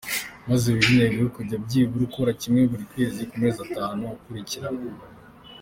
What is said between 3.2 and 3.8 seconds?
ku mezi